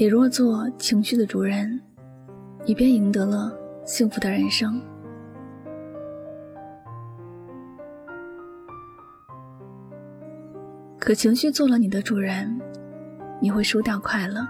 [0.00, 1.78] 你若做情绪的主人，
[2.64, 3.52] 你便赢得了
[3.84, 4.80] 幸福的人生。
[10.98, 12.58] 可情绪做了你的主人，
[13.42, 14.40] 你会输掉快乐。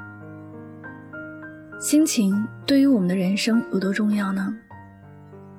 [1.81, 4.57] 心情对于我们的人生有多重要呢？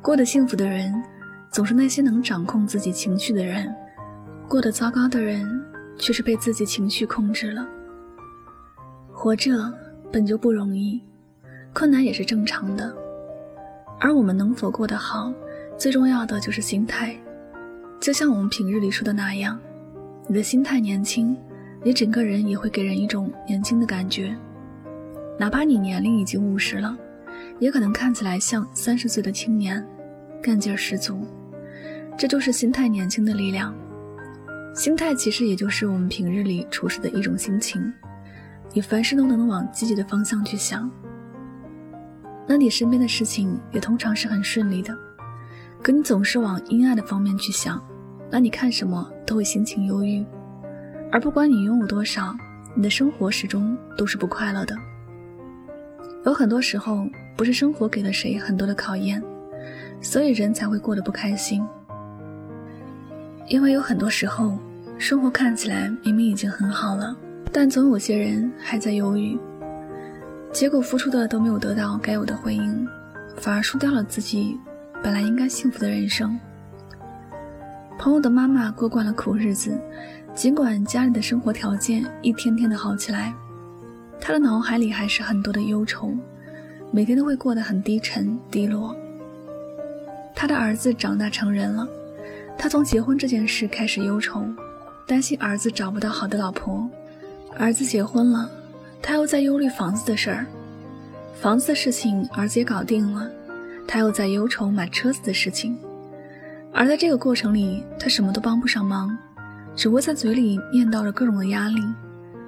[0.02, 1.04] 过得幸福的人，
[1.52, 3.68] 总是那些能掌控自己情绪的人；
[4.48, 5.46] 过得糟糕的人，
[5.98, 7.68] 却是被自己情绪控制了。
[9.24, 9.72] 活着
[10.12, 11.00] 本就不容易，
[11.74, 12.92] 困难也是正常的。
[14.00, 15.32] 而我们能否过得好，
[15.78, 17.16] 最重要的就是心态。
[18.00, 19.60] 就像我们平日里说的那样，
[20.26, 21.38] 你的心态年轻，
[21.84, 24.36] 你整个人也会给人一种年轻的感觉。
[25.38, 26.98] 哪怕你年龄已经五十了，
[27.60, 29.88] 也可能看起来像三十岁的青年，
[30.42, 31.28] 干劲儿十足。
[32.18, 33.72] 这就是心态年轻的力量。
[34.74, 37.94] 心态其实也就是我们平日里处事的一种心情。
[38.74, 40.90] 你凡事都能往积极的方向去想，
[42.48, 44.98] 那你身边的事情也通常是很顺利的。
[45.82, 47.84] 可你总是往阴暗的方面去想，
[48.30, 50.26] 那你看什么都会心情忧郁。
[51.12, 52.34] 而不管你拥有多少，
[52.74, 54.76] 你的生活始终都是不快乐的。
[56.24, 57.06] 有很多时候，
[57.36, 59.22] 不是生活给了谁很多的考验，
[60.00, 61.62] 所以人才会过得不开心。
[63.48, 64.58] 因为有很多时候，
[64.98, 67.14] 生活看起来明明已经很好了。
[67.54, 69.38] 但总有些人还在犹豫，
[70.52, 72.88] 结果付出的都没有得到该有的回应，
[73.38, 74.58] 反而输掉了自己
[75.04, 76.38] 本来应该幸福的人生。
[77.98, 79.80] 朋友的妈妈过惯了苦日子，
[80.34, 83.34] 尽管家里的生活条件一天天的好起来，
[84.20, 86.14] 她的脑海里还是很多的忧愁，
[86.90, 88.96] 每天都会过得很低沉低落。
[90.34, 91.88] 她的儿子长大成人了，
[92.58, 94.44] 她从结婚这件事开始忧愁，
[95.06, 96.90] 担心儿子找不到好的老婆。
[97.58, 98.50] 儿子结婚了，
[99.02, 100.46] 他又在忧虑房子的事儿。
[101.34, 103.30] 房子的事情儿子也搞定了，
[103.88, 105.78] 他又在忧愁买车子的事情。
[106.74, 109.16] 而在这个过程里，他什么都帮不上忙，
[109.76, 111.82] 只会在嘴里念叨着各种的压力，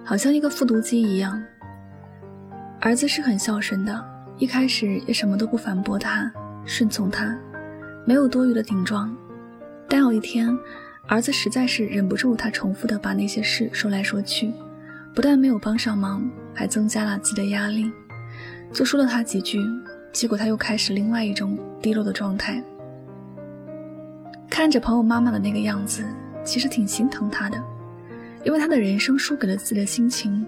[0.05, 1.41] 好像一个复读机一样。
[2.79, 4.03] 儿子是很孝顺的，
[4.37, 6.31] 一开始也什么都不反驳他，
[6.65, 7.37] 顺从他，
[8.05, 9.13] 没有多余的顶撞。
[9.89, 10.57] 但有一天，
[11.07, 14.53] 儿子实在是忍不住，他重复的把那些事说来说去。
[15.13, 17.91] 不但没有帮上忙，还增加了自己的压力。
[18.71, 19.59] 就说了他几句，
[20.11, 22.63] 结果他又开始另外一种低落的状态。
[24.49, 26.03] 看着朋友妈妈的那个样子，
[26.43, 27.61] 其实挺心疼他的，
[28.43, 30.45] 因为他的人生输给了自己的心情。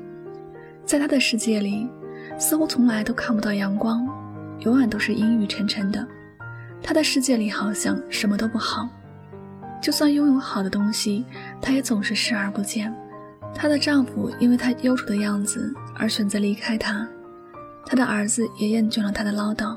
[0.83, 1.87] 在他的世界里，
[2.39, 4.07] 似乎从来都看不到阳光，
[4.59, 6.05] 永远都是阴雨沉沉的。
[6.81, 8.87] 他的世界里好像什么都不好，
[9.81, 11.25] 就算拥有好的东西，
[11.61, 12.91] 他也总是视而不见。
[13.55, 17.07] 她的丈夫因为她忧愁的样子而选择离开她，
[17.85, 19.75] 她的儿子也厌倦了她的唠叨。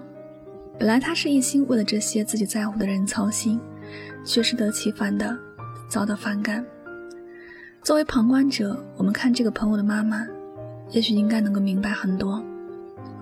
[0.78, 3.58] 本来她是一心为了这些自己在乎的人操心，
[4.24, 5.36] 却适得其反的
[5.88, 6.64] 遭到反感。
[7.82, 10.26] 作为旁观者，我们看这个朋友的妈妈，
[10.90, 12.44] 也许应该能够明白很多，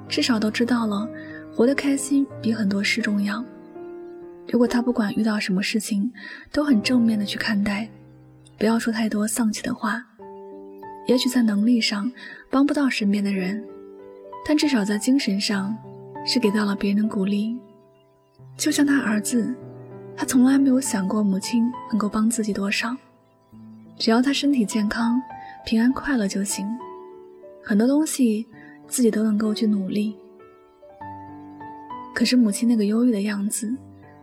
[0.09, 1.07] 至少都知道了
[1.55, 3.45] 活得开心比很多事重要。
[4.51, 6.11] 如果她不管遇到什么事情，
[6.51, 7.89] 都很正面的去看待，
[8.59, 10.05] 不要说太多丧气的话。
[11.07, 12.11] 也许在能力上
[12.51, 13.65] 帮不到身边的人，
[14.47, 15.77] 但至少在精神上
[16.27, 17.57] 是给到了别人的鼓励。
[18.57, 19.55] 就像他儿子，
[20.17, 22.97] 他从来没有想过母亲能够帮自己多少，
[23.99, 25.21] 只要他身体健康、
[25.65, 26.67] 平安快乐就行。
[27.63, 28.47] 很多东西
[28.89, 30.17] 自己都能够去努力。
[32.15, 33.77] 可是母亲那个忧郁的样子，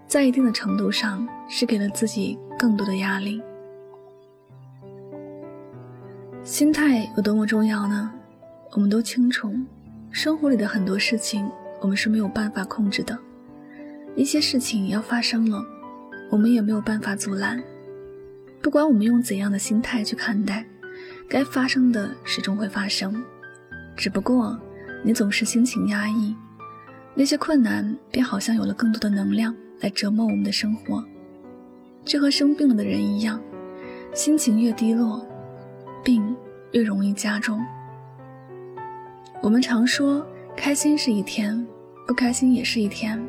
[0.08, 3.42] 在一定的程度上是给了自己更多的压力。
[6.44, 8.12] 心态有多么重要呢？
[8.74, 9.50] 我们都清楚，
[10.12, 11.50] 生活里的很多事情
[11.80, 13.18] 我们是没有办法控制的，
[14.14, 15.64] 一些事情要发生了，
[16.30, 17.64] 我们也没有办法阻拦。
[18.62, 20.66] 不管我们用怎样的心态去看待，
[21.30, 23.24] 该发生的始终会发生。
[23.96, 24.60] 只不过
[25.02, 26.36] 你总是心情压抑，
[27.16, 31.02] 那些困难便好像有了更多的能量来折磨我们的生活。
[32.04, 33.40] 这和生病了的人一样，
[34.14, 35.26] 心情越低落。
[36.04, 36.36] 病
[36.74, 37.60] 越容易加重。
[39.42, 41.66] 我们常说，开心是一天，
[42.06, 43.22] 不开心也是一天，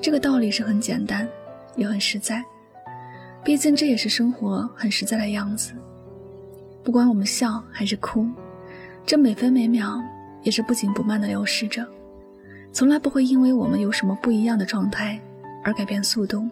[0.00, 1.28] 这个道理是很简单，
[1.76, 2.44] 也很实在。
[3.44, 5.72] 毕竟这也是生活很实在的样子。
[6.82, 8.26] 不管我们笑还是哭，
[9.04, 10.00] 这每分每秒
[10.42, 11.86] 也是不紧不慢的流逝着，
[12.72, 15.20] 从来不会因为我们有什么不一样的状态
[15.64, 16.48] 而改变速度。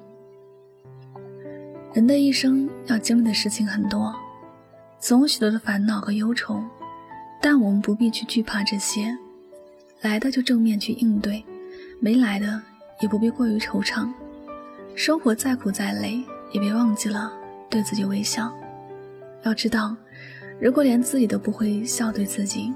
[1.92, 4.14] 人的一生要经历的事情很多。
[5.04, 6.64] 总有许多的烦恼和忧愁，
[7.38, 9.14] 但我们不必去惧怕这些，
[10.00, 11.44] 来的就正面去应对，
[12.00, 12.58] 没来的
[13.02, 14.10] 也不必过于惆怅。
[14.94, 17.30] 生活再苦再累，也别忘记了
[17.68, 18.50] 对自己微笑。
[19.42, 19.94] 要知道，
[20.58, 22.72] 如果连自己都不会笑对自己，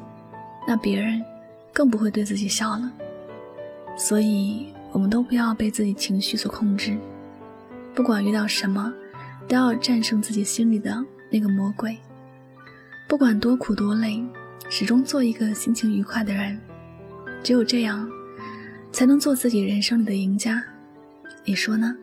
[0.66, 1.24] 那别人
[1.72, 2.92] 更不会对自己笑了。
[3.96, 6.94] 所以，我们都不要被自己情绪所控制。
[7.94, 8.92] 不管遇到什么，
[9.48, 11.96] 都要战胜自己心里的那个魔鬼。
[13.08, 14.22] 不管多苦多累，
[14.68, 16.60] 始终做一个心情愉快的人。
[17.42, 18.06] 只有这样，
[18.92, 20.62] 才能做自己人生里的赢家。
[21.42, 21.96] 你说呢？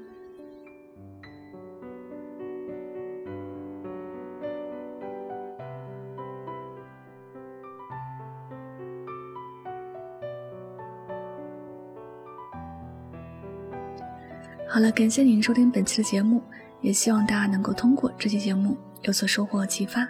[14.67, 16.41] 好了，感谢您收听本期的节目，
[16.81, 20.09] 也希望大家能够通过这期节目有所收获和启发。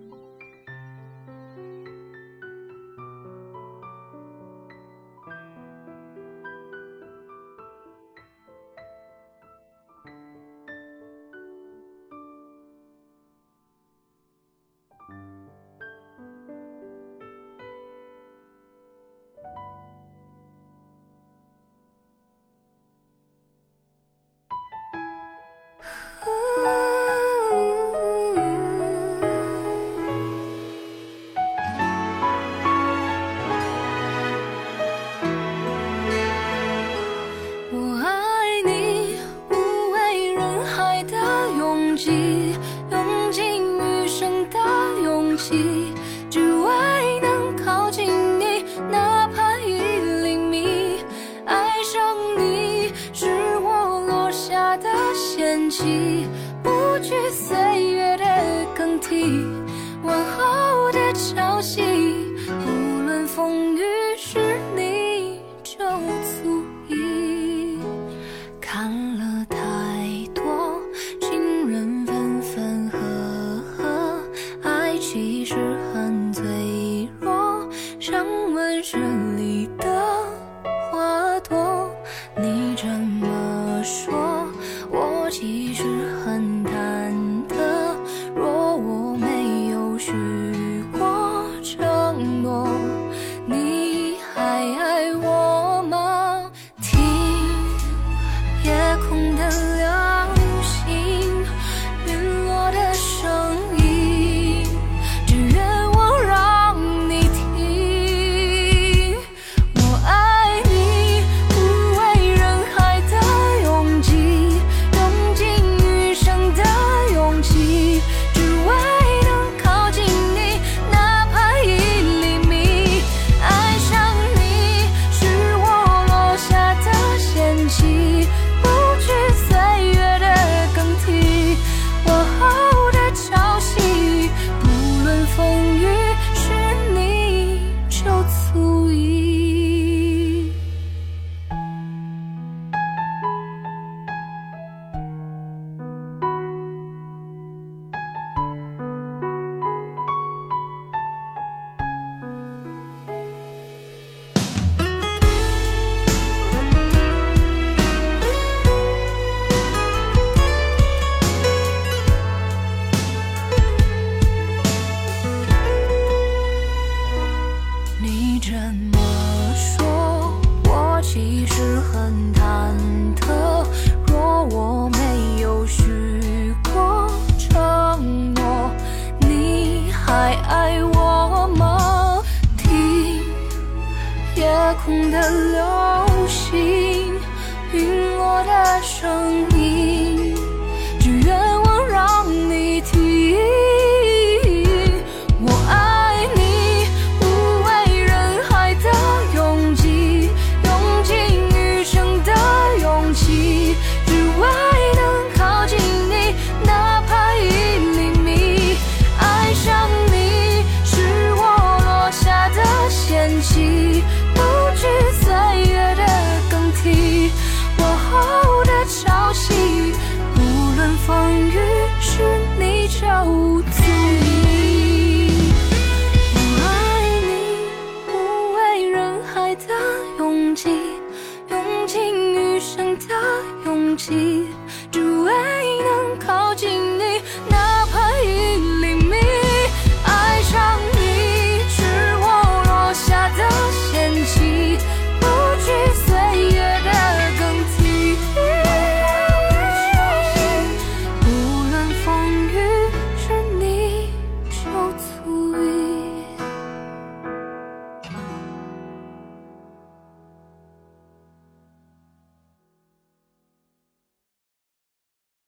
[171.81, 172.40] 空